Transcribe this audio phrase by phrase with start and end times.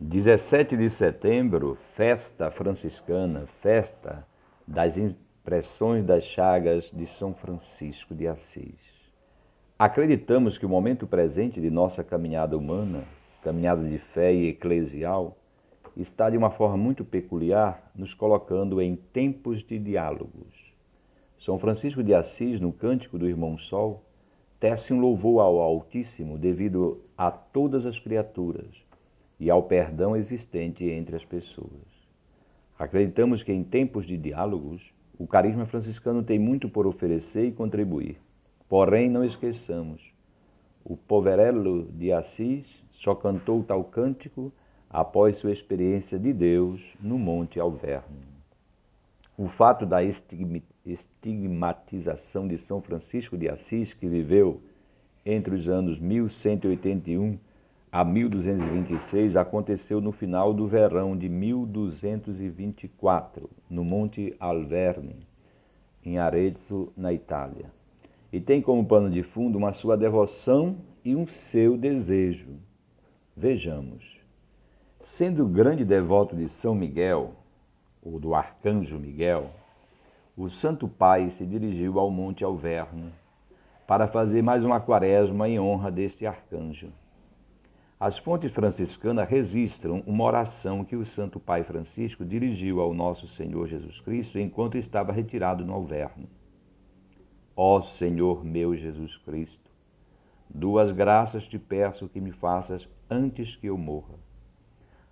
[0.00, 4.24] 17 de setembro, festa franciscana, festa
[4.64, 8.78] das impressões das chagas de São Francisco de Assis.
[9.76, 13.02] Acreditamos que o momento presente de nossa caminhada humana,
[13.42, 15.36] caminhada de fé e eclesial,
[15.96, 20.72] está de uma forma muito peculiar nos colocando em tempos de diálogos.
[21.40, 24.04] São Francisco de Assis, no Cântico do Irmão Sol,
[24.60, 28.86] tece um louvor ao Altíssimo devido a todas as criaturas
[29.38, 32.08] e ao perdão existente entre as pessoas.
[32.78, 38.20] Acreditamos que em tempos de diálogos, o carisma franciscano tem muito por oferecer e contribuir.
[38.68, 40.12] Porém, não esqueçamos,
[40.84, 44.50] o poverello de Assis só cantou tal cântico
[44.88, 48.16] após sua experiência de Deus no Monte Alverno.
[49.36, 50.00] O fato da
[50.84, 54.62] estigmatização de São Francisco de Assis, que viveu
[55.26, 57.38] entre os anos 1181
[57.90, 65.26] a 1226 aconteceu no final do verão de 1224, no Monte Alverne,
[66.04, 67.72] em Arezzo, na Itália.
[68.30, 72.58] E tem como pano de fundo uma sua devoção e um seu desejo.
[73.34, 74.18] Vejamos.
[75.00, 77.32] Sendo grande devoto de São Miguel,
[78.02, 79.50] ou do Arcanjo Miguel,
[80.36, 83.10] o Santo Pai se dirigiu ao Monte Alverne
[83.86, 86.92] para fazer mais uma quaresma em honra deste arcanjo.
[88.00, 93.66] As fontes franciscanas registram uma oração que o Santo Pai Francisco dirigiu ao nosso Senhor
[93.66, 96.28] Jesus Cristo enquanto estava retirado no Alverno.
[97.56, 99.68] Ó Senhor meu Jesus Cristo,
[100.48, 104.14] duas graças te peço que me faças antes que eu morra.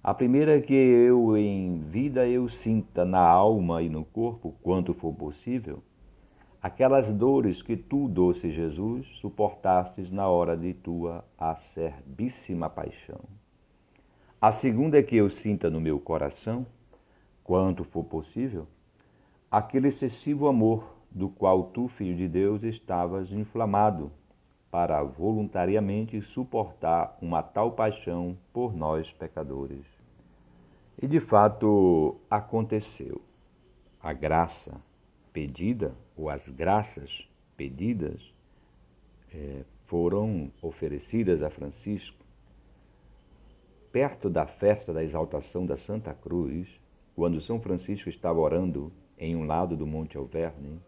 [0.00, 4.94] A primeira é que eu em vida eu sinta na alma e no corpo, quanto
[4.94, 5.82] for possível,
[6.66, 13.20] aquelas dores que tu, doce Jesus, suportastes na hora de tua acerbíssima paixão.
[14.42, 16.66] A segunda é que eu sinta no meu coração,
[17.44, 18.66] quanto for possível,
[19.48, 24.10] aquele excessivo amor do qual tu, filho de Deus, estavas inflamado
[24.68, 29.86] para voluntariamente suportar uma tal paixão por nós pecadores.
[31.00, 33.20] E de fato aconteceu.
[34.02, 34.74] A graça
[35.32, 38.32] pedida, ou as graças pedidas,
[39.32, 42.24] é, foram oferecidas a Francisco.
[43.92, 46.68] Perto da festa da exaltação da Santa Cruz,
[47.14, 50.80] quando São Francisco estava orando em um lado do Monte Alverne,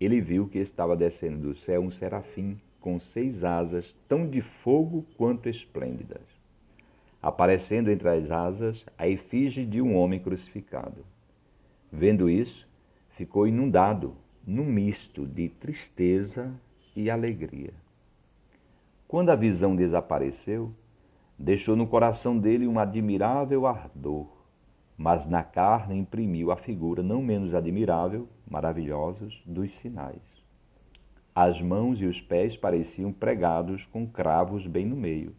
[0.00, 5.06] ele viu que estava descendo do céu um serafim com seis asas, tão de fogo
[5.16, 6.22] quanto esplêndidas.
[7.22, 11.04] Aparecendo entre as asas a efígie de um homem crucificado.
[11.90, 12.68] Vendo isso,
[13.10, 14.16] ficou inundado
[14.46, 16.52] num misto de tristeza
[16.96, 17.72] e alegria.
[19.06, 20.72] Quando a visão desapareceu,
[21.38, 24.26] deixou no coração dele um admirável ardor,
[24.96, 30.22] mas na carne imprimiu a figura não menos admirável, maravilhosos, dos sinais.
[31.34, 35.34] As mãos e os pés pareciam pregados com cravos bem no meio.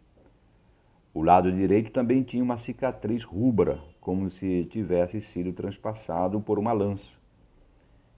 [1.12, 6.72] O lado direito também tinha uma cicatriz rubra, como se tivesse sido transpassado por uma
[6.72, 7.23] lança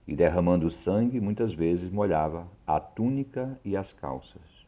[0.07, 4.65] e derramando sangue, muitas vezes molhava a túnica e as calças.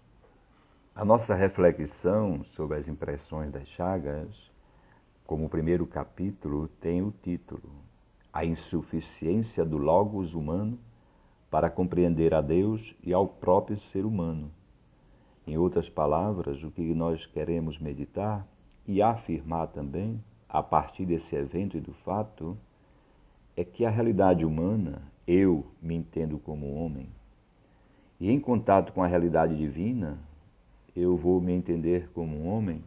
[0.93, 4.51] A nossa reflexão sobre as impressões das chagas,
[5.25, 7.71] como o primeiro capítulo, tem o título
[8.33, 10.77] A insuficiência do Logos humano
[11.49, 14.51] para compreender a Deus e ao próprio ser humano.
[15.47, 18.45] Em outras palavras, o que nós queremos meditar
[18.85, 22.57] e afirmar também, a partir desse evento e do fato,
[23.55, 25.01] é que a realidade humana
[25.31, 27.07] eu me entendo como homem,
[28.19, 30.17] e em contato com a realidade divina,
[30.95, 32.83] eu vou me entender como homem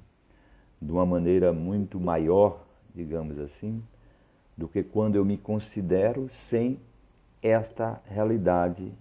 [0.80, 3.80] de uma maneira muito maior, digamos assim,
[4.56, 6.80] do que quando eu me considero sem
[7.40, 8.92] esta realidade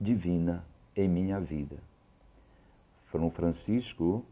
[0.00, 0.64] divina
[0.94, 1.76] em minha vida.
[3.10, 4.24] São Francisco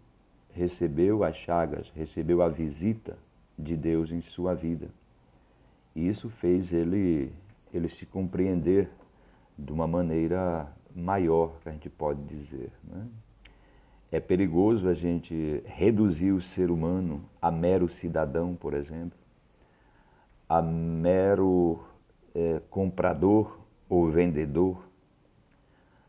[0.52, 3.18] recebeu as chagas, recebeu a visita
[3.58, 4.88] de Deus em sua vida.
[5.96, 7.32] E isso fez ele
[7.76, 8.90] ele se compreender
[9.58, 12.70] de uma maneira maior, que a gente pode dizer.
[12.82, 13.06] Né?
[14.10, 19.18] É perigoso a gente reduzir o ser humano a mero cidadão, por exemplo,
[20.48, 21.84] a mero
[22.34, 24.88] é, comprador ou vendedor,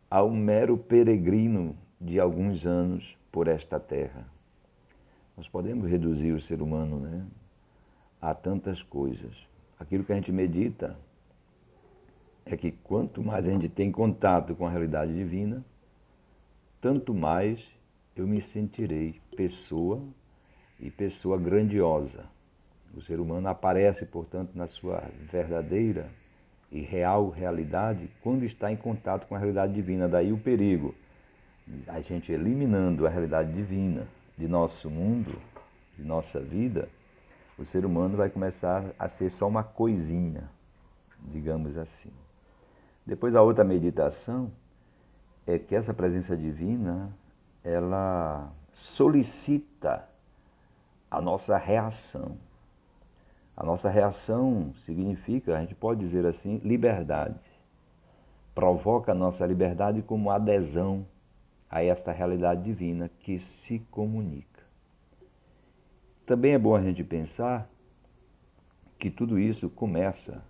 [0.10, 4.28] a um mero peregrino de alguns anos por esta terra.
[5.36, 7.26] Nós podemos reduzir o ser humano né,
[8.22, 9.36] a tantas coisas.
[9.80, 10.96] Aquilo que a gente medita
[12.46, 15.66] é que quanto mais a gente tem contato com a realidade divina,
[16.80, 17.68] tanto mais
[18.16, 20.00] eu me sentirei pessoa
[20.80, 22.26] e pessoa grandiosa.
[22.94, 26.10] O ser humano aparece, portanto, na sua verdadeira
[26.72, 30.08] e real realidade quando está em contato com a realidade divina.
[30.08, 30.94] Daí o perigo.
[31.88, 34.08] A gente eliminando a realidade divina
[34.38, 35.36] de nosso mundo,
[35.98, 36.88] de nossa vida,
[37.58, 40.44] o ser humano vai começar a ser só uma coisinha,
[41.20, 42.12] digamos assim.
[43.06, 44.52] Depois a outra meditação
[45.46, 47.16] é que essa presença divina,
[47.64, 50.08] ela solicita
[51.10, 52.38] a nossa reação.
[53.56, 57.40] A nossa reação significa, a gente pode dizer assim, liberdade.
[58.54, 61.06] Provoca a nossa liberdade como adesão
[61.70, 64.64] a esta realidade divina que se comunica.
[66.26, 67.70] Também é bom a gente pensar
[68.98, 70.42] que tudo isso começa,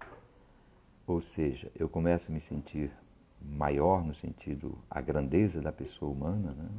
[1.07, 2.91] ou seja, eu começo a me sentir
[3.41, 6.69] maior no sentido a grandeza da pessoa humana, né?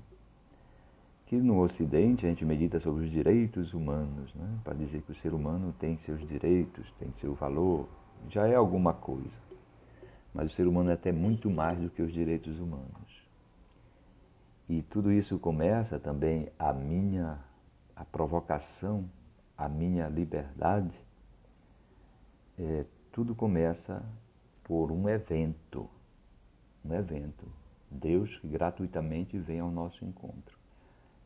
[1.26, 4.58] que no Ocidente a gente medita sobre os direitos humanos, né?
[4.62, 7.88] para dizer que o ser humano tem seus direitos, tem seu valor,
[8.28, 9.46] já é alguma coisa.
[10.32, 13.26] Mas o ser humano é até muito mais do que os direitos humanos.
[14.68, 17.38] E tudo isso começa também a minha
[17.96, 19.08] a provocação,
[19.56, 20.94] a minha liberdade.
[22.58, 22.84] É,
[23.16, 24.04] tudo começa
[24.62, 25.88] por um evento,
[26.84, 27.46] um evento.
[27.90, 30.58] Deus que gratuitamente vem ao nosso encontro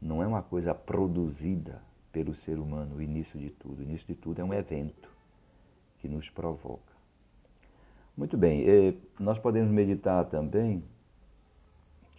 [0.01, 1.83] não é uma coisa produzida
[2.13, 3.81] pelo ser humano, o início de tudo.
[3.81, 5.11] O início de tudo é um evento
[5.99, 6.95] que nos provoca.
[8.17, 8.63] Muito bem,
[9.19, 10.85] nós podemos meditar também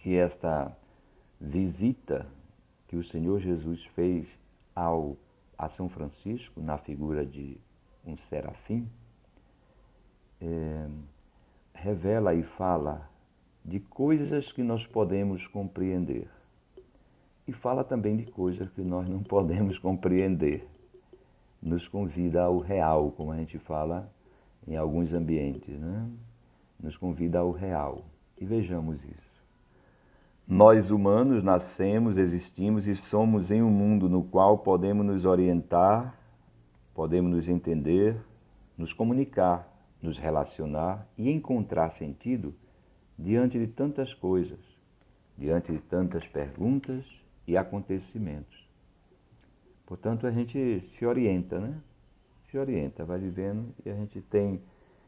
[0.00, 0.70] que esta
[1.40, 2.26] visita
[2.88, 4.28] que o Senhor Jesus fez
[4.76, 5.16] ao,
[5.56, 7.56] a São Francisco, na figura de
[8.04, 8.86] um serafim,
[10.42, 10.86] é,
[11.72, 13.08] revela e fala
[13.64, 16.28] de coisas que nós podemos compreender
[17.46, 20.66] e fala também de coisas que nós não podemos compreender.
[21.62, 24.10] Nos convida ao real, como a gente fala
[24.66, 26.08] em alguns ambientes, né?
[26.80, 28.04] Nos convida ao real.
[28.40, 29.42] E vejamos isso.
[30.46, 36.18] Nós humanos nascemos, existimos e somos em um mundo no qual podemos nos orientar,
[36.92, 38.16] podemos nos entender,
[38.76, 39.71] nos comunicar,
[40.02, 42.54] nos relacionar e encontrar sentido
[43.16, 44.58] diante de tantas coisas,
[45.38, 47.04] diante de tantas perguntas
[47.46, 48.68] e acontecimentos.
[49.86, 51.80] Portanto, a gente se orienta, né?
[52.44, 54.60] Se orienta, vai vivendo e a gente tem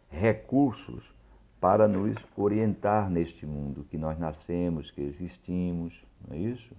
[0.09, 1.13] recursos
[1.61, 6.75] para nos orientar neste mundo que nós nascemos, que existimos, não é isso?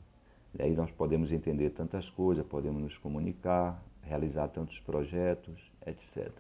[0.58, 6.32] E aí nós podemos entender tantas coisas, podemos nos comunicar, realizar tantos projetos, etc.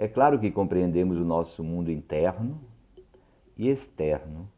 [0.00, 2.58] É claro que compreendemos o nosso mundo interno
[3.54, 4.50] e externo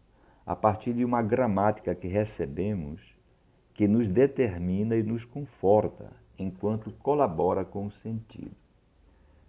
[0.47, 3.01] a partir de uma gramática que recebemos
[3.75, 8.55] que nos determina e nos conforta enquanto colabora com o sentido.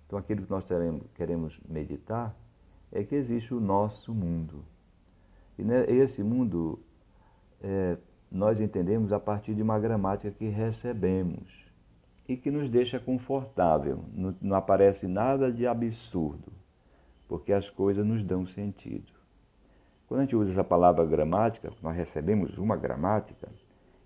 [0.07, 0.65] Então, aquilo que nós
[1.13, 2.35] queremos meditar
[2.91, 4.65] é que existe o nosso mundo.
[5.59, 5.63] E
[5.93, 6.79] esse mundo
[7.61, 7.97] é,
[8.31, 11.62] nós entendemos a partir de uma gramática que recebemos
[12.27, 14.05] e que nos deixa confortável.
[14.13, 16.51] Não, não aparece nada de absurdo,
[17.27, 19.11] porque as coisas nos dão sentido.
[20.07, 23.49] Quando a gente usa essa palavra gramática, nós recebemos uma gramática,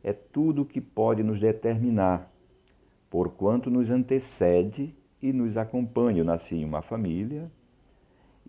[0.03, 2.31] é tudo que pode nos determinar,
[3.09, 6.19] porquanto nos antecede e nos acompanha.
[6.19, 7.51] Eu nasci em uma família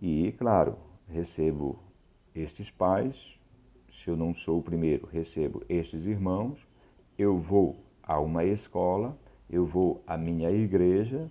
[0.01, 1.79] e, claro, recebo
[2.33, 3.37] estes pais,
[3.91, 6.65] se eu não sou o primeiro, recebo estes irmãos,
[7.17, 9.17] eu vou a uma escola,
[9.49, 11.29] eu vou à minha igreja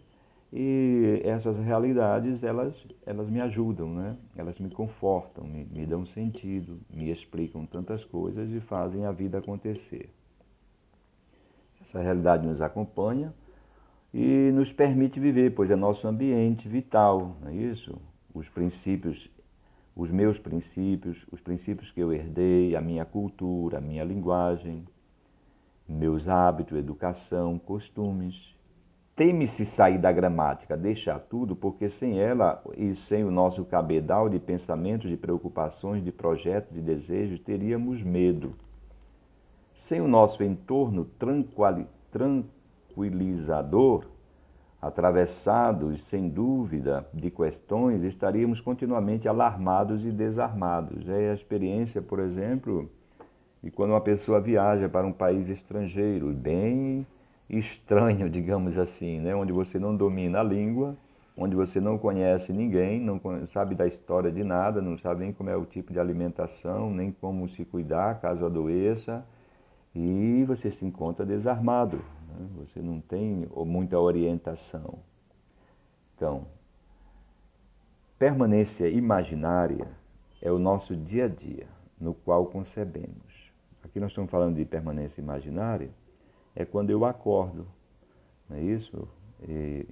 [0.52, 4.16] e essas realidades elas, elas me ajudam, né?
[4.34, 9.38] elas me confortam, me, me dão sentido, me explicam tantas coisas e fazem a vida
[9.38, 10.10] acontecer.
[11.80, 13.32] Essa realidade nos acompanha
[14.12, 18.00] e nos permite viver, pois é nosso ambiente vital, não é isso?
[18.34, 19.30] Os princípios,
[19.94, 24.86] os meus princípios, os princípios que eu herdei, a minha cultura, a minha linguagem,
[25.88, 28.56] meus hábitos, educação, costumes.
[29.16, 34.38] Teme-se sair da gramática, deixar tudo, porque sem ela e sem o nosso cabedal de
[34.38, 38.54] pensamentos, de preocupações, de projetos, de desejos, teríamos medo
[39.78, 41.08] sem o nosso entorno
[42.10, 44.06] tranquilizador,
[44.82, 51.08] atravessados, sem dúvida, de questões, estaríamos continuamente alarmados e desarmados.
[51.08, 52.90] É a experiência, por exemplo,
[53.62, 57.06] de quando uma pessoa viaja para um país estrangeiro, bem
[57.48, 59.34] estranho, digamos assim, né?
[59.34, 60.96] onde você não domina a língua,
[61.36, 65.48] onde você não conhece ninguém, não sabe da história de nada, não sabe nem como
[65.48, 69.24] é o tipo de alimentação, nem como se cuidar caso adoeça
[69.94, 72.48] e você se encontra desarmado, né?
[72.56, 74.98] você não tem muita orientação.
[76.16, 76.46] Então,
[78.18, 79.88] permanência imaginária
[80.42, 81.68] é o nosso dia a dia,
[82.00, 83.27] no qual concebemos.
[83.88, 85.88] Aqui nós estamos falando de permanência imaginária,
[86.54, 87.66] é quando eu acordo,
[88.48, 89.08] não é isso?
[89.48, 89.86] E...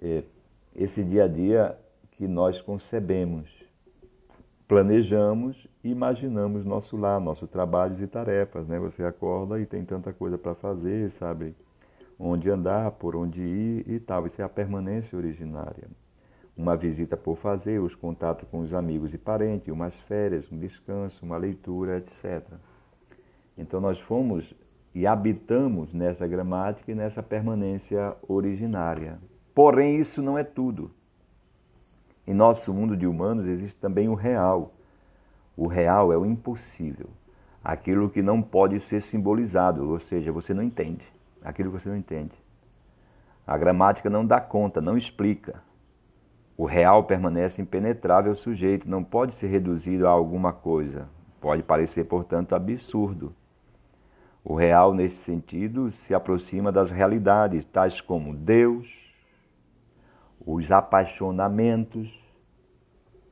[0.74, 1.78] esse dia a dia
[2.10, 3.48] que nós concebemos,
[4.66, 8.66] planejamos e imaginamos nosso lar, nossos trabalhos e tarefas.
[8.66, 8.80] Né?
[8.80, 11.54] Você acorda e tem tanta coisa para fazer, sabe?
[12.18, 14.26] Onde andar, por onde ir e tal.
[14.26, 15.88] Isso é a permanência originária.
[16.56, 21.24] Uma visita por fazer, os contatos com os amigos e parentes, umas férias, um descanso,
[21.24, 22.42] uma leitura, etc.
[23.56, 24.54] Então nós fomos
[24.94, 29.18] e habitamos nessa gramática e nessa permanência originária.
[29.54, 30.90] Porém, isso não é tudo.
[32.26, 34.72] Em nosso mundo de humanos existe também o real.
[35.56, 37.08] O real é o impossível,
[37.62, 41.04] aquilo que não pode ser simbolizado, ou seja, você não entende,
[41.42, 42.32] aquilo que você não entende.
[43.46, 45.62] A gramática não dá conta, não explica.
[46.56, 51.08] O real permanece impenetrável ao sujeito, não pode ser reduzido a alguma coisa.
[51.40, 53.34] Pode parecer, portanto, absurdo.
[54.44, 59.00] O real, nesse sentido, se aproxima das realidades, tais como Deus,
[60.44, 62.20] os apaixonamentos,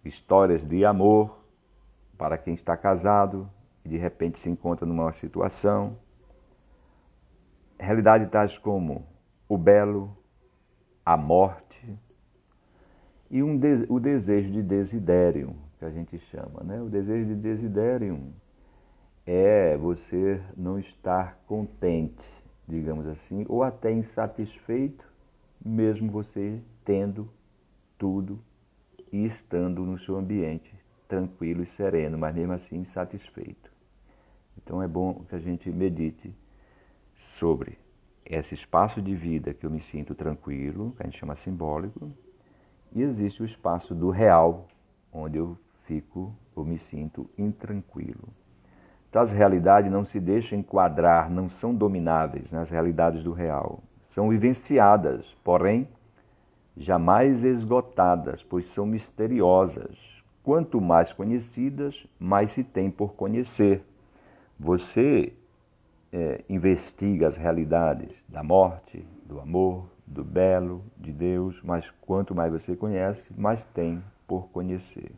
[0.04, 1.44] histórias de amor
[2.16, 3.50] para quem está casado
[3.84, 5.96] e de repente se encontra numa situação.
[7.78, 9.06] Realidade tais como
[9.48, 10.16] o belo,
[11.04, 11.98] a morte
[13.30, 16.64] e um de, o desejo de desidério, que a gente chama.
[16.64, 16.82] Né?
[16.82, 18.20] O desejo de desidério
[19.24, 22.26] é você não estar contente,
[22.66, 25.08] digamos assim, ou até insatisfeito,
[25.64, 27.28] mesmo você tendo
[27.96, 28.42] tudo
[29.12, 30.74] e estando no seu ambiente
[31.06, 33.70] tranquilo e sereno, mas mesmo assim insatisfeito.
[34.56, 36.34] Então é bom que a gente medite
[37.18, 37.78] sobre
[38.24, 42.12] esse espaço de vida que eu me sinto tranquilo, que a gente chama simbólico,
[42.92, 44.66] e existe o espaço do real,
[45.12, 48.28] onde eu fico, eu me sinto intranquilo.
[49.08, 53.82] Então as realidades não se deixam enquadrar, não são domináveis nas realidades do real.
[54.08, 55.88] São vivenciadas, porém
[56.76, 59.98] jamais esgotadas, pois são misteriosas.
[60.42, 63.84] Quanto mais conhecidas, mais se tem por conhecer.
[64.58, 65.32] Você
[66.12, 72.52] é, investiga as realidades da morte, do amor, do belo, de Deus, mas quanto mais
[72.52, 75.12] você conhece, mais tem por conhecer.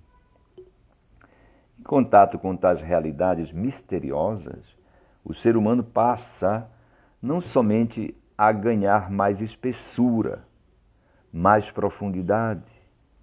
[1.79, 4.77] Em contato com tais realidades misteriosas,
[5.25, 6.71] o ser humano passa
[7.21, 10.45] não somente a ganhar mais espessura,
[11.33, 12.71] mais profundidade,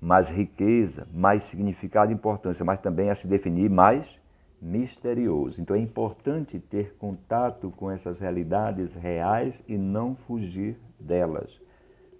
[0.02, 4.19] mais riqueza, mais significado e importância, mas também a se definir mais
[4.62, 5.62] misterioso.
[5.62, 11.62] Então é importante ter contato com essas realidades reais e não fugir delas,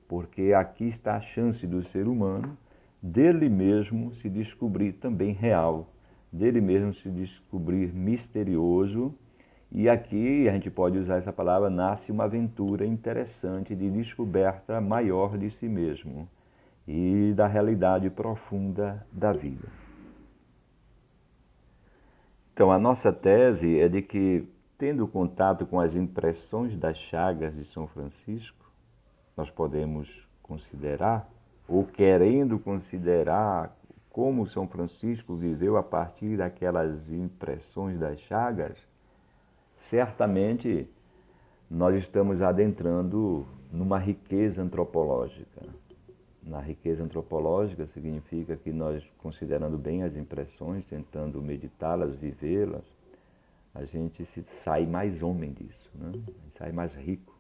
[0.08, 2.58] porque aqui está a chance do ser humano
[3.02, 5.90] dele mesmo se descobrir também real,
[6.32, 9.14] dele mesmo se descobrir misterioso
[9.72, 15.38] e aqui a gente pode usar essa palavra, nasce uma aventura interessante de descoberta maior
[15.38, 16.28] de si mesmo
[16.88, 19.89] e da realidade profunda da vida.
[22.60, 24.46] Então, a nossa tese é de que,
[24.78, 28.70] tendo contato com as impressões das chagas de São Francisco,
[29.38, 31.32] nós podemos considerar,
[31.70, 33.74] ou querendo considerar,
[34.10, 38.78] como São Francisco viveu a partir daquelas impressões das chagas,
[39.78, 40.86] certamente
[41.72, 45.62] nós estamos adentrando numa riqueza antropológica.
[46.42, 52.84] Na riqueza antropológica significa que nós, considerando bem as impressões, tentando meditá-las, vivê-las,
[53.74, 56.12] a gente se sai mais homem disso, né?
[56.50, 57.38] sai mais rico.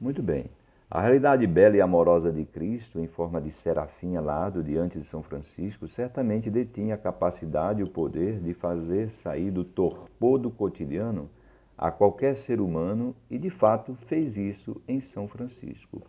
[0.00, 0.46] Muito bem.
[0.90, 5.22] A realidade bela e amorosa de Cristo, em forma de serafim alado diante de São
[5.22, 11.30] Francisco, certamente detinha a capacidade e o poder de fazer sair do torpor do cotidiano
[11.78, 16.02] a qualquer ser humano e, de fato, fez isso em São Francisco.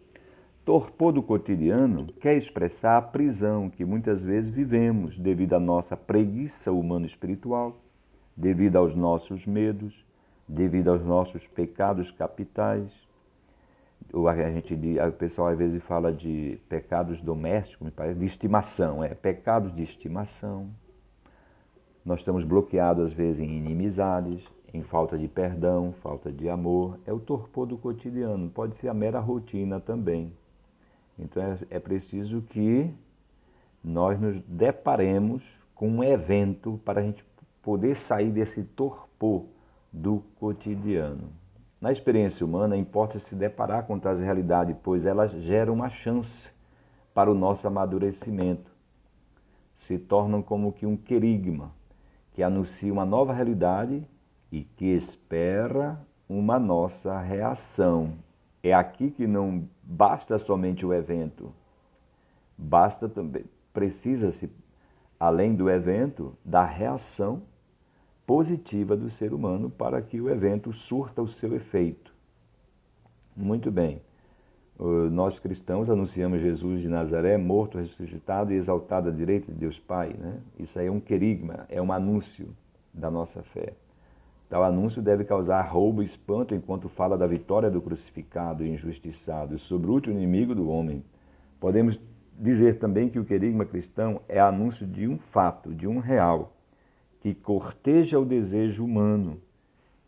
[0.64, 6.72] Torpor do cotidiano quer expressar a prisão que muitas vezes vivemos devido à nossa preguiça
[6.72, 7.82] humano-espiritual,
[8.38, 10.06] devido aos nossos medos,
[10.48, 12.92] devido aos nossos pecados capitais,
[14.14, 19.16] a gente o pessoal às vezes fala de pecados domésticos, me parece, de estimação, é,
[19.16, 20.70] pecados de estimação.
[22.06, 27.12] Nós estamos bloqueados às vezes em inimizades, em falta de perdão, falta de amor, é
[27.12, 30.34] o torpor do cotidiano, pode ser a mera rotina também.
[31.18, 32.94] Então é, é preciso que
[33.84, 37.26] nós nos deparemos com um evento para a gente
[37.62, 39.46] poder sair desse torpor
[39.92, 41.30] do cotidiano.
[41.80, 46.52] Na experiência humana, importa se deparar com tais realidades, pois elas geram uma chance
[47.14, 48.72] para o nosso amadurecimento.
[49.76, 51.72] Se tornam como que um querigma,
[52.34, 54.08] que anuncia uma nova realidade
[54.52, 56.00] e que espera
[56.30, 58.14] uma nossa reação.
[58.64, 61.54] É aqui que não basta somente o evento,
[62.58, 64.50] basta também, precisa-se,
[65.20, 67.42] além do evento, da reação
[68.26, 72.14] positiva do ser humano para que o evento surta o seu efeito.
[73.36, 74.02] Muito bem.
[75.12, 80.16] Nós cristãos anunciamos Jesus de Nazaré morto, ressuscitado e exaltado à direita de Deus Pai.
[80.18, 80.40] Né?
[80.58, 82.48] Isso aí é um querigma, é um anúncio
[82.94, 83.74] da nossa fé.
[84.52, 89.58] Tal anúncio deve causar roubo e espanto enquanto fala da vitória do crucificado e injustiçado
[89.58, 91.06] sobre o último inimigo do homem.
[91.58, 91.98] Podemos
[92.38, 96.54] dizer também que o querigma cristão é anúncio de um fato, de um real,
[97.22, 99.40] que corteja o desejo humano,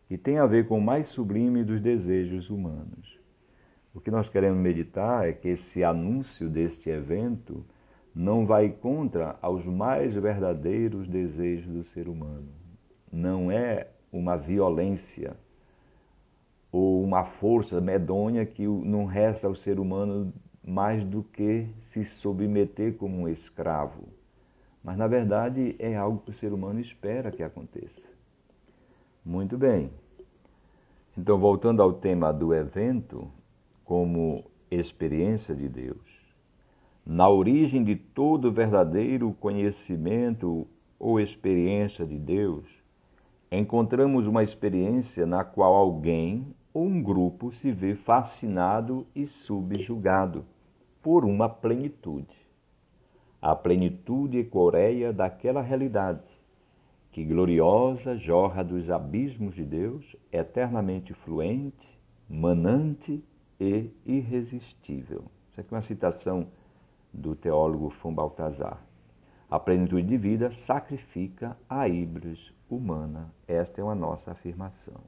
[0.08, 3.18] que tem a ver com o mais sublime dos desejos humanos.
[3.94, 7.64] O que nós queremos meditar é que esse anúncio deste evento
[8.14, 12.52] não vai contra aos mais verdadeiros desejos do ser humano.
[13.10, 15.36] Não é uma violência
[16.70, 20.32] ou uma força medonha que não resta ao ser humano
[20.66, 24.08] mais do que se submeter como um escravo
[24.84, 28.06] mas, na verdade, é algo que o ser humano espera que aconteça.
[29.24, 29.90] Muito bem.
[31.16, 33.26] Então, voltando ao tema do evento,
[33.82, 36.22] como experiência de Deus.
[37.06, 40.66] Na origem de todo verdadeiro conhecimento
[40.98, 42.66] ou experiência de Deus,
[43.58, 50.44] encontramos uma experiência na qual alguém ou um grupo se vê fascinado e subjugado
[51.02, 52.44] por uma plenitude
[53.44, 56.22] a plenitude e coreia daquela realidade
[57.12, 63.22] que gloriosa jorra dos abismos de Deus, eternamente fluente, manante
[63.60, 65.26] e irresistível.
[65.50, 66.46] Isso aqui é uma citação
[67.12, 68.82] do teólogo Fum Baltazar.
[69.50, 73.32] A plenitude de vida sacrifica a híbris humana.
[73.46, 75.00] Esta é uma nossa afirmação.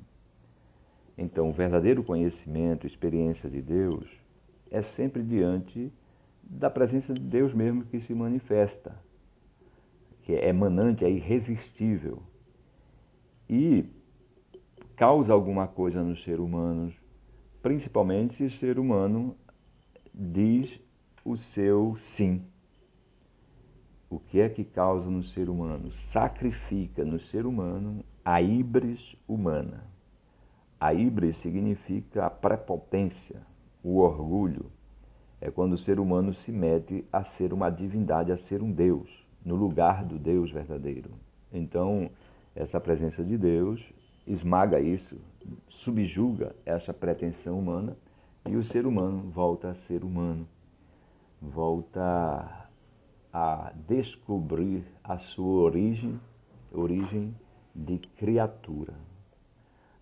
[1.17, 4.07] Então, o verdadeiro conhecimento, experiência de Deus,
[4.71, 5.93] é sempre diante
[6.43, 8.97] da presença de Deus mesmo que se manifesta,
[10.23, 12.23] que é emanante, é irresistível
[13.49, 13.85] e
[14.95, 16.93] causa alguma coisa no ser humano,
[17.63, 19.37] principalmente se o ser humano
[20.15, 20.81] diz
[21.25, 22.45] o seu sim.
[24.09, 25.91] O que é que causa no ser humano?
[25.91, 29.85] Sacrifica no ser humano a híbris humana.
[30.79, 33.43] A híbris significa a prepotência,
[33.83, 34.71] o orgulho,
[35.41, 39.27] é quando o ser humano se mete a ser uma divindade, a ser um Deus,
[39.45, 41.11] no lugar do Deus verdadeiro.
[41.53, 42.11] Então,
[42.55, 43.93] essa presença de Deus
[44.27, 45.19] esmaga isso,
[45.69, 47.97] subjuga essa pretensão humana
[48.49, 50.47] e o ser humano volta a ser humano,
[51.41, 52.66] volta
[53.39, 56.19] a descobrir a sua origem,
[56.73, 57.37] origem
[57.75, 58.95] de criatura.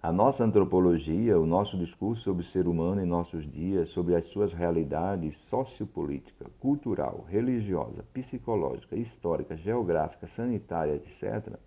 [0.00, 4.28] A nossa antropologia, o nosso discurso sobre o ser humano em nossos dias, sobre as
[4.28, 11.58] suas realidades sociopolítica, cultural, religiosa, psicológica, histórica, geográfica, sanitária, etc.,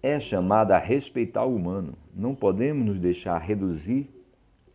[0.00, 1.94] é chamada a respeitar o humano.
[2.14, 4.08] Não podemos nos deixar reduzir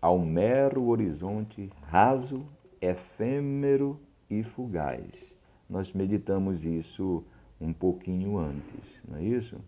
[0.02, 2.46] ao mero horizonte raso,
[2.82, 3.98] efêmero
[4.30, 5.35] e fugaz.
[5.69, 7.23] Nós meditamos isso
[7.60, 9.60] um pouquinho antes, não é isso?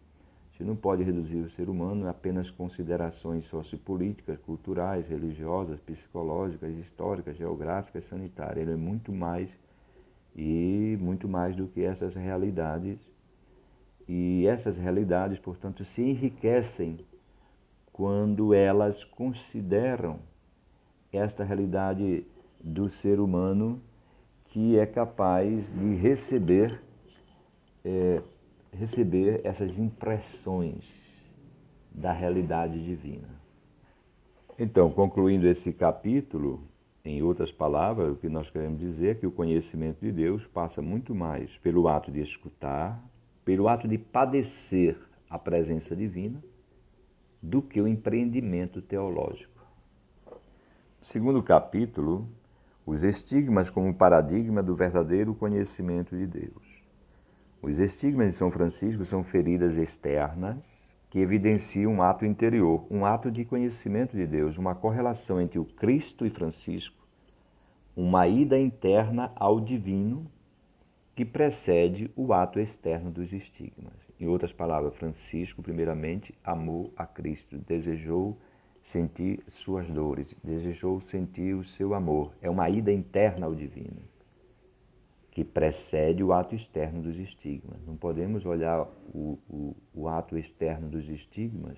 [0.57, 7.38] gente não pode reduzir o ser humano a apenas considerações sociopolíticas, culturais, religiosas, psicológicas, históricas,
[7.38, 8.63] geográficas, sanitárias.
[8.63, 9.49] Ele é muito mais
[10.36, 12.97] e muito mais do que essas realidades.
[14.07, 17.05] E essas realidades, portanto, se enriquecem
[17.93, 20.19] quando elas consideram
[21.12, 22.25] esta realidade
[22.60, 23.79] do ser humano
[24.58, 26.82] que é capaz de receber
[27.86, 28.24] é,
[28.74, 30.84] receber essas impressões
[31.91, 33.30] da realidade divina.
[34.58, 36.63] Então, concluindo esse capítulo,
[37.06, 40.82] em outras palavras, o que nós queremos dizer é que o conhecimento de Deus passa
[40.82, 43.00] muito mais pelo ato de escutar,
[43.46, 44.98] pelo ato de padecer
[45.30, 46.43] a presença divina,
[47.39, 49.63] do que o empreendimento teológico.
[51.00, 52.28] Segundo capítulo,
[52.88, 56.82] os estigmas como paradigma do verdadeiro conhecimento de Deus.
[57.62, 60.58] Os estigmas de São Francisco são feridas externas
[61.10, 65.65] que evidenciam um ato interior, um ato de conhecimento de Deus, uma correlação entre o
[65.65, 67.06] Cristo e Francisco,
[67.93, 70.26] uma ida interna ao divino
[71.13, 73.95] que precede o ato externo dos estigmas.
[74.17, 78.38] Em outras palavras, Francisco, primeiramente, amou a Cristo, desejou
[78.88, 82.32] sentir suas dores, desejou sentir o seu amor.
[82.41, 84.02] É uma ida interna ao divino,
[85.30, 87.86] que precede o ato externo dos estigmas.
[87.86, 91.78] Não podemos olhar o, o, o ato externo dos estigmas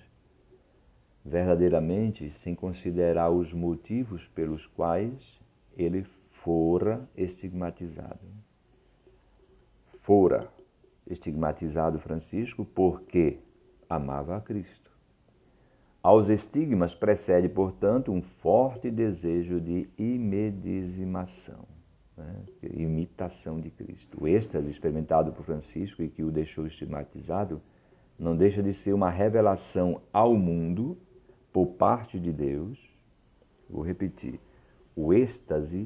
[1.26, 5.42] verdadeiramente sem considerar os motivos pelos quais
[5.76, 6.06] ele
[6.44, 8.20] fora estigmatizado.
[10.02, 10.48] Fora
[11.08, 13.40] estigmatizado Francisco porque
[13.90, 14.79] amava a Cristo.
[16.02, 21.66] Aos estigmas precede, portanto, um forte desejo de imedizimação,
[22.16, 22.46] né?
[22.64, 24.18] imitação de Cristo.
[24.22, 27.62] O êxtase experimentado por Francisco e que o deixou estigmatizado
[28.18, 30.98] não deixa de ser uma revelação ao mundo
[31.52, 32.80] por parte de Deus.
[33.70, 34.40] Vou repetir:
[34.96, 35.86] o êxtase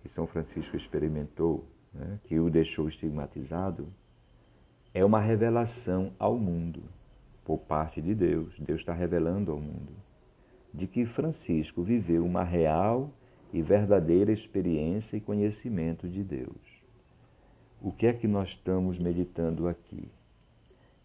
[0.00, 3.92] que São Francisco experimentou, né, que o deixou estigmatizado,
[4.94, 6.82] é uma revelação ao mundo
[7.44, 8.58] por parte de Deus.
[8.58, 9.92] Deus está revelando ao mundo
[10.74, 13.12] de que Francisco viveu uma real
[13.52, 16.82] e verdadeira experiência e conhecimento de Deus.
[17.80, 20.08] O que é que nós estamos meditando aqui?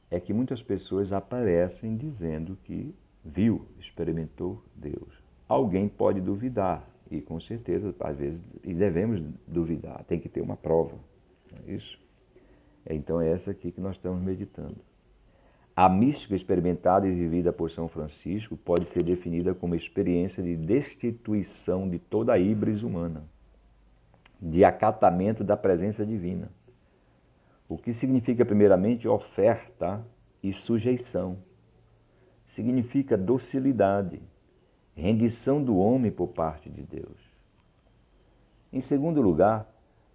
[0.09, 5.23] É que muitas pessoas aparecem dizendo que viu, experimentou Deus.
[5.47, 10.57] Alguém pode duvidar, e com certeza, às vezes, e devemos duvidar, tem que ter uma
[10.57, 10.95] prova.
[11.51, 11.99] Não é isso?
[12.89, 14.77] Então é essa aqui que nós estamos meditando.
[15.81, 21.89] A mística experimentada e vivida por São Francisco pode ser definida como experiência de destituição
[21.89, 23.23] de toda a híbris humana,
[24.41, 26.51] de acatamento da presença divina.
[27.69, 30.05] O que significa, primeiramente, oferta
[30.43, 31.37] e sujeição.
[32.43, 34.21] Significa docilidade,
[34.93, 37.31] rendição do homem por parte de Deus.
[38.73, 39.65] Em segundo lugar,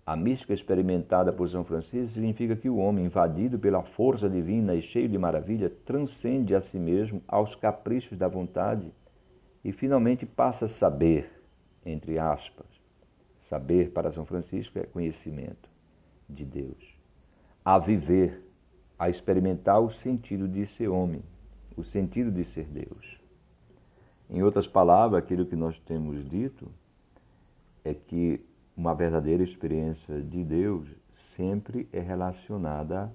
[0.06, 4.82] a mística experimentada por São Francisco significa que o homem, invadido pela força divina e
[4.82, 8.92] cheio de maravilha, transcende a si mesmo aos caprichos da vontade
[9.64, 11.30] e finalmente passa a saber,
[11.86, 12.66] entre aspas.
[13.38, 15.70] Saber para São Francisco é conhecimento
[16.28, 16.98] de Deus.
[17.64, 18.42] A viver,
[18.98, 21.22] a experimentar o sentido de ser homem,
[21.76, 23.18] o sentido de ser Deus.
[24.28, 26.70] Em outras palavras, aquilo que nós temos dito
[27.82, 28.40] é que
[28.76, 33.12] uma verdadeira experiência de Deus sempre é relacionada,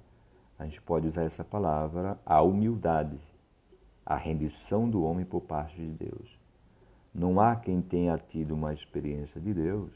[0.57, 3.19] a gente pode usar essa palavra, à humildade,
[4.05, 6.39] à rendição do homem por parte de Deus.
[7.13, 9.91] Não há quem tenha tido uma experiência de Deus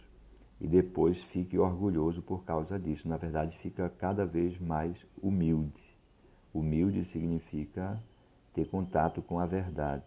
[0.59, 3.07] e depois fique orgulhoso por causa disso.
[3.07, 5.83] Na verdade, fica cada vez mais humilde.
[6.53, 8.01] Humilde significa
[8.53, 10.03] ter contato com a verdade.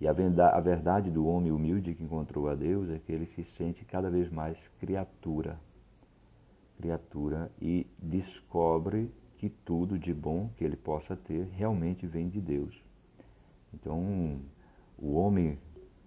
[0.00, 3.84] E a verdade do homem humilde que encontrou a Deus é que ele se sente
[3.84, 5.58] cada vez mais criatura.
[6.76, 12.82] Criatura e descobre que tudo de bom que ele possa ter realmente vem de Deus.
[13.72, 14.40] Então,
[14.98, 15.58] o homem,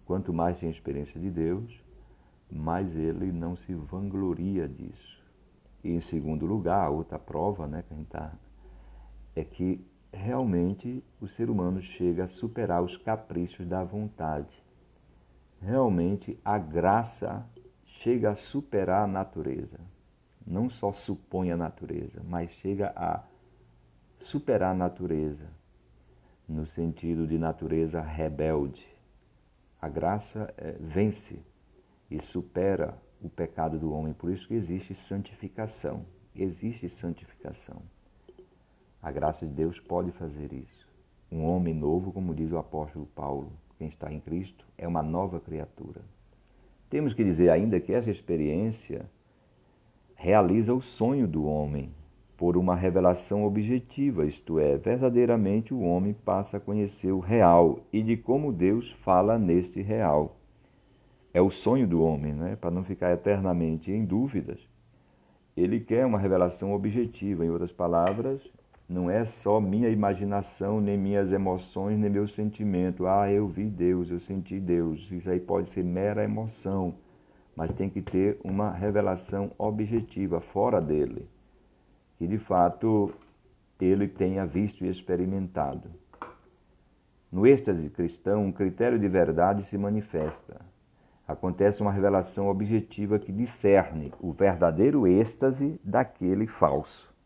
[0.05, 1.81] quanto mais tem experiência de Deus,
[2.51, 5.21] mais ele não se vangloria disso.
[5.83, 8.33] E em segundo lugar, a outra prova né, que a gente está,
[9.35, 14.63] é que realmente o ser humano chega a superar os caprichos da vontade.
[15.61, 17.45] Realmente a graça
[17.85, 19.79] chega a superar a natureza.
[20.45, 23.23] Não só supõe a natureza, mas chega a
[24.19, 25.49] superar a natureza,
[26.47, 28.87] no sentido de natureza rebelde.
[29.81, 31.41] A graça é, vence
[32.09, 36.05] e supera o pecado do homem, por isso que existe santificação.
[36.33, 37.81] Existe santificação.
[39.01, 40.87] A graça de Deus pode fazer isso.
[41.31, 45.39] Um homem novo, como diz o apóstolo Paulo, quem está em Cristo, é uma nova
[45.39, 46.01] criatura.
[46.89, 49.05] Temos que dizer ainda que essa experiência
[50.15, 51.91] realiza o sonho do homem
[52.37, 58.01] por uma revelação objetiva, isto é, verdadeiramente o homem passa a conhecer o real e
[58.01, 60.37] de como Deus fala neste real.
[61.33, 62.55] É o sonho do homem, né?
[62.55, 64.59] para não ficar eternamente em dúvidas.
[65.55, 68.41] Ele quer uma revelação objetiva, em outras palavras,
[68.89, 73.05] não é só minha imaginação, nem minhas emoções, nem meu sentimento.
[73.05, 75.11] Ah, eu vi Deus, eu senti Deus.
[75.11, 76.95] Isso aí pode ser mera emoção,
[77.53, 81.27] mas tem que ter uma revelação objetiva fora dele,
[82.17, 83.13] que de fato
[83.79, 85.89] ele tenha visto e experimentado.
[87.29, 90.61] No êxtase cristão, um critério de verdade se manifesta.
[91.27, 97.16] Acontece uma revelação objetiva que discerne o verdadeiro êxtase daquele falso.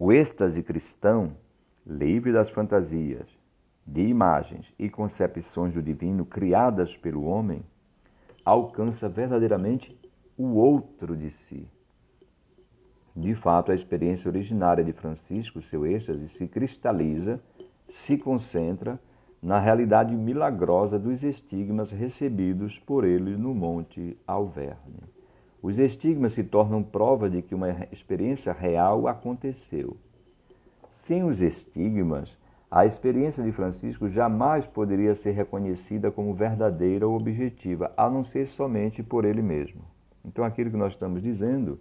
[0.00, 1.32] O êxtase cristão,
[1.84, 3.26] livre das fantasias,
[3.84, 7.64] de imagens e concepções do divino criadas pelo homem,
[8.44, 9.98] alcança verdadeiramente
[10.36, 11.66] o outro de si.
[13.16, 17.40] De fato, a experiência originária de Francisco, seu êxtase, se cristaliza,
[17.88, 19.00] se concentra
[19.42, 25.02] na realidade milagrosa dos estigmas recebidos por ele no Monte Alverne.
[25.60, 29.96] Os estigmas se tornam prova de que uma experiência real aconteceu.
[30.90, 32.38] Sem os estigmas,
[32.70, 38.46] a experiência de Francisco jamais poderia ser reconhecida como verdadeira ou objetiva, a não ser
[38.46, 39.82] somente por ele mesmo.
[40.24, 41.80] Então, aquilo que nós estamos dizendo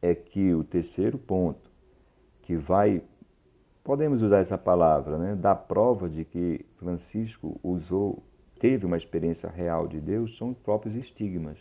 [0.00, 1.70] é que o terceiro ponto,
[2.42, 3.02] que vai
[3.82, 8.22] podemos usar essa palavra, né, da prova de que Francisco usou,
[8.58, 11.58] teve uma experiência real de Deus, são os próprios estigmas,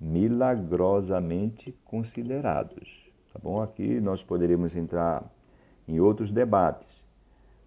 [0.00, 3.10] milagrosamente considerados.
[3.32, 3.60] Tá bom?
[3.60, 5.24] Aqui nós poderíamos entrar
[5.86, 7.04] em outros debates,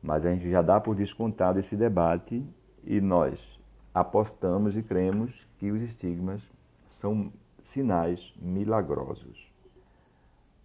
[0.02, 2.44] mas a gente já dá por descontado esse debate
[2.84, 3.60] e nós
[3.94, 6.42] apostamos e cremos que os estigmas
[6.90, 9.52] são sinais milagrosos.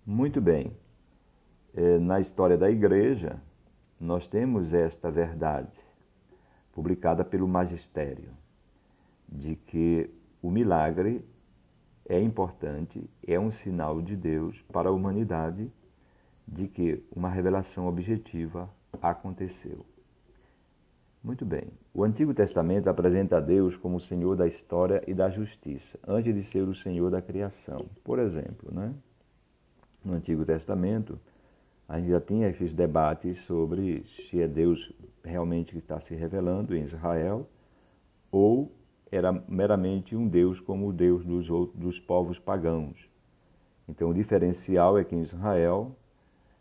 [0.05, 0.73] Muito bem.
[1.75, 3.39] É, na história da igreja,
[4.01, 5.77] nós temos esta verdade,
[6.73, 8.31] publicada pelo magistério,
[9.29, 10.09] de que
[10.41, 11.25] o milagre
[12.09, 15.71] é importante, é um sinal de Deus para a humanidade
[16.47, 18.71] de que uma revelação objetiva
[19.03, 19.85] aconteceu.
[21.23, 21.65] Muito bem.
[21.93, 26.33] O Antigo Testamento apresenta a Deus como o Senhor da história e da justiça, antes
[26.33, 27.87] de ser o Senhor da criação.
[28.05, 28.95] Por exemplo, né?
[30.05, 31.19] no Antigo Testamento,
[31.89, 34.93] a gente já tinha esses debates sobre se é Deus
[35.25, 37.49] realmente que está se revelando em Israel
[38.31, 38.73] ou
[39.11, 43.09] era meramente um Deus como o Deus dos, outros, dos povos pagãos.
[43.89, 45.95] Então, o diferencial é que em Israel,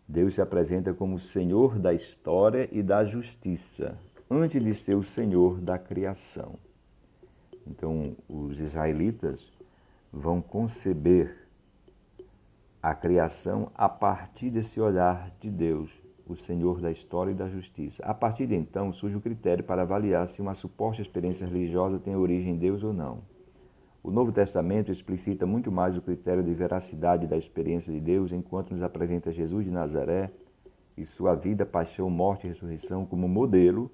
[0.08, 3.98] Deus se apresenta como Senhor da história e da justiça,
[4.30, 6.60] antes de ser o Senhor da criação.
[7.66, 9.52] Então, os israelitas
[10.14, 11.48] vão conceber
[12.82, 15.92] a criação a partir desse olhar de Deus,
[16.28, 18.04] o Senhor da história e da justiça.
[18.04, 22.16] A partir de então, surge o critério para avaliar se uma suposta experiência religiosa tem
[22.16, 23.20] origem em Deus ou não.
[24.04, 28.72] O Novo Testamento explicita muito mais o critério de veracidade da experiência de Deus enquanto
[28.72, 30.32] nos apresenta Jesus de Nazaré
[30.98, 33.92] e sua vida, paixão, morte e ressurreição como modelo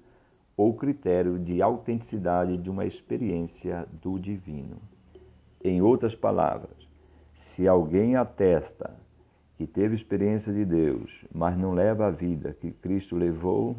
[0.56, 4.76] ou critério de autenticidade de uma experiência do divino.
[5.64, 6.88] Em outras palavras,
[7.32, 8.94] se alguém atesta
[9.62, 13.76] que teve experiência de Deus, mas não leva a vida que Cristo levou,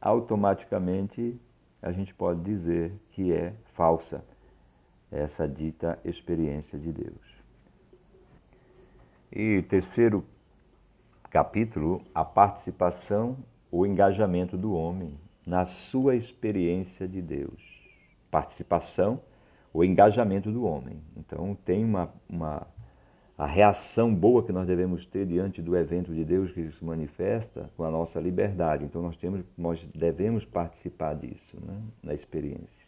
[0.00, 1.40] automaticamente
[1.80, 4.24] a gente pode dizer que é falsa
[5.08, 7.44] essa dita experiência de Deus.
[9.30, 10.24] E terceiro
[11.30, 13.36] capítulo, a participação,
[13.70, 15.16] o engajamento do homem
[15.46, 17.62] na sua experiência de Deus.
[18.28, 19.20] Participação,
[19.72, 21.00] o engajamento do homem.
[21.16, 22.66] Então tem uma, uma
[23.38, 27.70] a reação boa que nós devemos ter diante do evento de Deus que se manifesta
[27.76, 28.84] com a nossa liberdade.
[28.84, 32.86] Então nós temos, nós devemos participar disso, né, na experiência.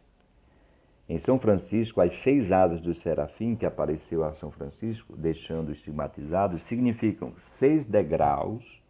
[1.07, 6.63] Em São Francisco, as seis asas do serafim que apareceu a São Francisco, deixando estigmatizados,
[6.63, 8.83] significam seis degraus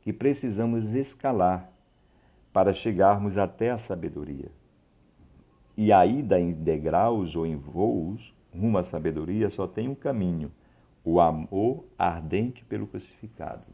[0.00, 1.70] que precisamos escalar
[2.52, 4.50] para chegarmos até a sabedoria.
[5.76, 10.50] E a ida em degraus ou em voos rumo à sabedoria só tem um caminho
[11.04, 13.64] o amor ardente pelo crucificado.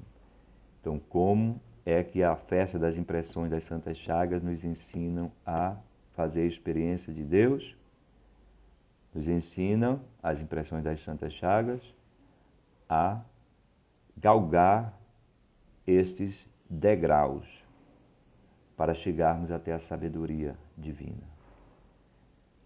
[0.81, 5.77] Então, como é que a festa das impressões das Santas Chagas nos ensinam a
[6.13, 7.77] fazer a experiência de Deus?
[9.15, 11.83] Nos ensinam as impressões das Santas Chagas
[12.89, 13.21] a
[14.17, 14.99] galgar
[15.87, 17.47] estes degraus
[18.77, 21.27] para chegarmos até a sabedoria divina.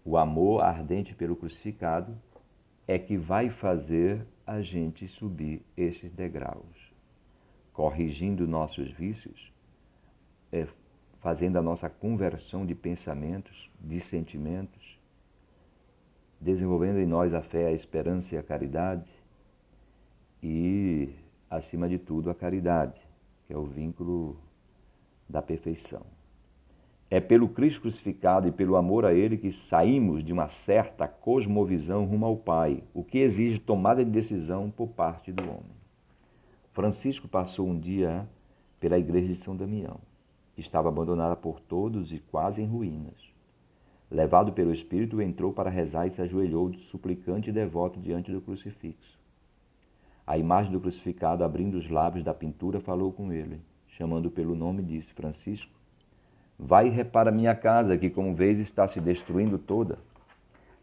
[0.05, 2.15] O amor ardente pelo crucificado
[2.87, 6.93] é que vai fazer a gente subir esses degraus,
[7.71, 9.51] corrigindo nossos vícios,
[10.51, 10.67] é,
[11.19, 14.99] fazendo a nossa conversão de pensamentos, de sentimentos,
[16.39, 19.09] desenvolvendo em nós a fé, a esperança e a caridade,
[20.41, 21.09] e,
[21.49, 22.99] acima de tudo, a caridade,
[23.47, 24.37] que é o vínculo
[25.27, 26.05] da perfeição.
[27.13, 32.05] É pelo Cristo crucificado e pelo amor a Ele que saímos de uma certa cosmovisão
[32.05, 35.77] rumo ao Pai, o que exige tomada de decisão por parte do homem.
[36.71, 38.27] Francisco passou um dia
[38.79, 39.99] pela igreja de São Damião.
[40.57, 43.31] Estava abandonada por todos e quase em ruínas.
[44.09, 49.19] Levado pelo Espírito, entrou para rezar e se ajoelhou, suplicante e devoto diante do crucifixo.
[50.25, 54.81] A imagem do crucificado, abrindo os lábios da pintura, falou com ele, chamando pelo nome,
[54.81, 55.82] disse: Francisco,
[56.65, 59.99] Vai e repara minha casa, que como vês está se destruindo toda.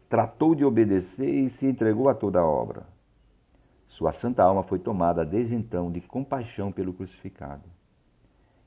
[0.07, 2.83] Tratou de obedecer e se entregou a toda a obra.
[3.87, 7.63] Sua santa alma foi tomada desde então de compaixão pelo crucificado.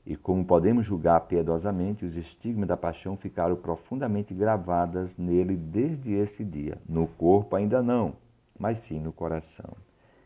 [0.05, 6.43] E como podemos julgar piedosamente, os estigmas da paixão ficaram profundamente gravadas nele desde esse
[6.43, 6.77] dia.
[6.87, 8.13] No corpo ainda não,
[8.59, 9.71] mas sim no coração.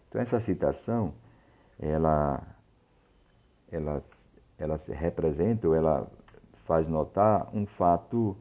[0.10, 1.14] Então essa citação,
[1.80, 2.42] ela,
[3.72, 4.02] ela,
[4.58, 6.10] ela representa, ou ela
[6.70, 8.38] faz notar um fato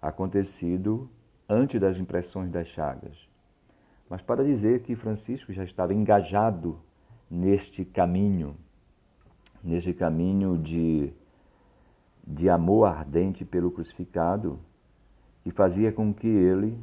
[0.00, 1.10] acontecido
[1.46, 3.28] antes das impressões das chagas.
[4.08, 6.80] Mas para dizer que Francisco já estava engajado
[7.30, 8.56] neste caminho,
[9.62, 11.12] nesse caminho de,
[12.26, 14.58] de amor ardente pelo crucificado,
[15.44, 16.82] que fazia com que ele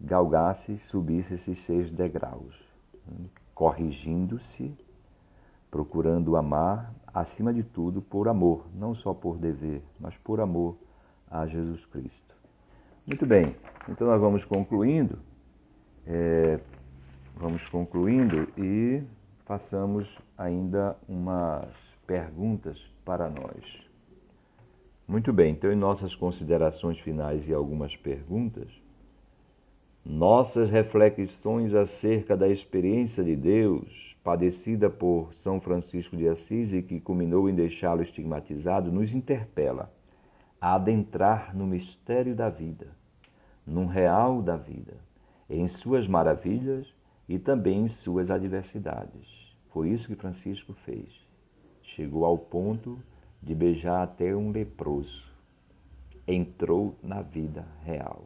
[0.00, 2.60] galgasse, subisse esses seis degraus,
[3.54, 4.76] corrigindo-se,
[5.70, 10.76] procurando amar, acima de tudo, por amor, não só por dever, mas por amor
[11.30, 12.34] a Jesus Cristo.
[13.06, 13.56] Muito bem,
[13.88, 15.18] então nós vamos concluindo,
[16.06, 16.60] é,
[17.34, 19.02] vamos concluindo e
[19.46, 21.66] façamos ainda umas
[22.06, 23.86] perguntas para nós.
[25.08, 28.68] Muito bem, então, em nossas considerações finais e algumas perguntas,
[30.04, 36.98] nossas reflexões acerca da experiência de Deus, padecida por São Francisco de Assis e que
[36.98, 39.94] culminou em deixá-lo estigmatizado, nos interpela
[40.60, 42.88] a adentrar no mistério da vida,
[43.64, 44.94] no real da vida,
[45.48, 46.92] em suas maravilhas
[47.28, 49.54] e também em suas adversidades.
[49.68, 51.24] Foi isso que Francisco fez
[51.84, 52.98] chegou ao ponto
[53.40, 55.24] de beijar até um leproso.
[56.26, 58.24] Entrou na vida real.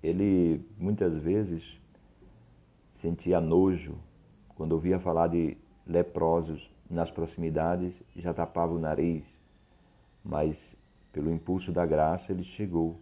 [0.00, 1.64] Ele muitas vezes
[2.92, 3.98] sentia nojo
[4.60, 9.24] quando ouvia falar de leprosos nas proximidades, já tapava o nariz,
[10.22, 10.76] mas
[11.10, 13.00] pelo impulso da graça ele chegou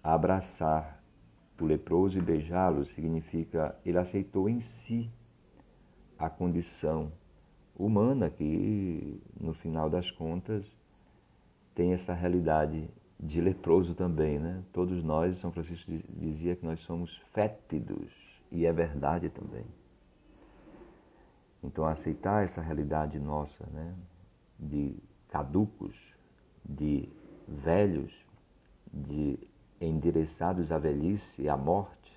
[0.00, 1.02] a abraçar
[1.60, 5.10] o leproso e beijá-lo significa ele aceitou em si
[6.16, 7.10] a condição
[7.76, 10.64] humana que, no final das contas,
[11.74, 14.62] tem essa realidade de leproso também, né?
[14.72, 18.12] Todos nós, São Francisco dizia que nós somos fétidos,
[18.52, 19.64] e é verdade também.
[21.62, 23.94] Então, aceitar essa realidade nossa, né?
[24.58, 24.96] De
[25.28, 25.96] caducos,
[26.64, 27.08] de
[27.46, 28.12] velhos,
[28.92, 29.38] de
[29.80, 32.12] endereçados à velhice e à morte,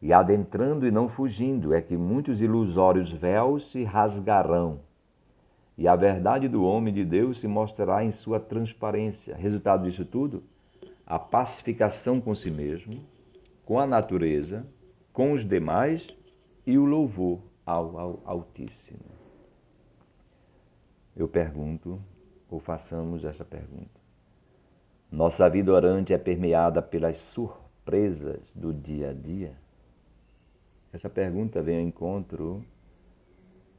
[0.00, 4.80] e adentrando e não fugindo, é que muitos ilusórios véus se rasgarão,
[5.76, 9.36] e a verdade do homem de Deus se mostrará em sua transparência.
[9.36, 10.42] Resultado disso tudo?
[11.06, 13.00] A pacificação com si mesmo,
[13.64, 14.66] com a natureza,
[15.12, 16.08] com os demais
[16.66, 18.98] e o louvor ao, ao Altíssimo.
[21.14, 22.00] Eu pergunto,
[22.48, 24.00] ou façamos essa pergunta.
[25.12, 29.54] Nossa vida orante é permeada pelas surpresas do dia a dia?
[30.92, 32.64] Essa pergunta vem ao encontro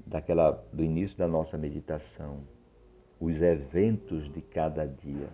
[0.06, 2.44] daquela do início da nossa meditação.
[3.20, 5.30] Os eventos de cada dia,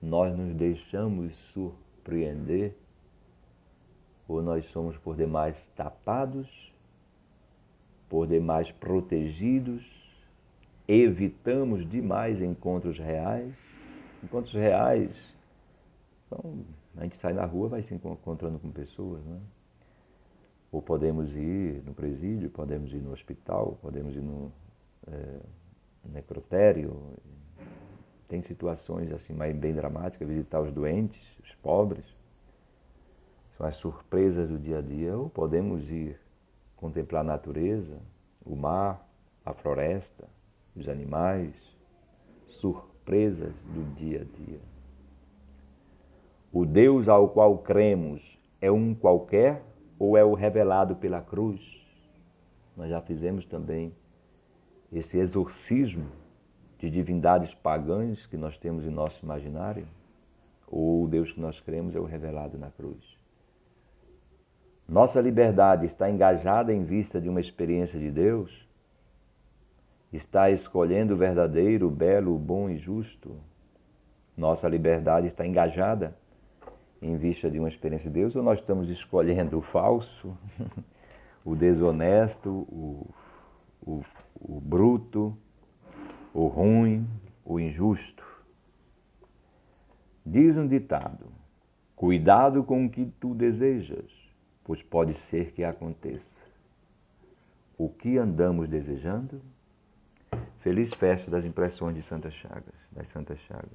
[0.00, 2.76] nós nos deixamos surpreender
[4.28, 6.73] ou nós somos por demais tapados,
[8.08, 9.84] por demais protegidos,
[10.86, 13.52] evitamos demais encontros reais.
[14.22, 15.34] Encontros reais,
[16.26, 16.64] então,
[16.96, 19.40] a gente sai na rua, vai se encontrando com pessoas, né?
[20.72, 24.52] Ou podemos ir no presídio, podemos ir no hospital, podemos ir no
[25.06, 25.40] é,
[26.04, 27.00] necrotério.
[28.26, 32.04] Tem situações assim mais bem dramáticas, visitar os doentes, os pobres.
[33.56, 35.16] São as surpresas do dia a dia.
[35.16, 36.18] Ou podemos ir
[36.76, 37.98] contemplar a natureza,
[38.44, 39.06] o mar,
[39.44, 40.28] a floresta,
[40.74, 41.54] os animais,
[42.46, 44.60] surpresas do dia a dia.
[46.52, 49.62] O Deus ao qual cremos é um qualquer
[49.98, 51.60] ou é o revelado pela cruz?
[52.76, 53.94] Nós já fizemos também
[54.92, 56.06] esse exorcismo
[56.78, 59.86] de divindades pagãs que nós temos em nosso imaginário?
[60.66, 63.13] Ou o Deus que nós cremos é o revelado na cruz?
[64.88, 68.68] Nossa liberdade está engajada em vista de uma experiência de Deus?
[70.12, 73.34] Está escolhendo o verdadeiro, o belo, o bom e justo?
[74.36, 76.16] Nossa liberdade está engajada
[77.00, 80.36] em vista de uma experiência de Deus, ou nós estamos escolhendo o falso,
[81.44, 83.06] o desonesto, o,
[83.82, 84.04] o,
[84.40, 85.36] o bruto,
[86.32, 87.06] o ruim,
[87.44, 88.24] o injusto.
[90.24, 91.26] Diz um ditado:
[91.94, 94.23] cuidado com o que tu desejas,
[94.64, 96.42] pois pode ser que aconteça.
[97.76, 99.40] O que andamos desejando?
[100.60, 103.70] Feliz festa das impressões de Santas Chagas, das Santas Chagas.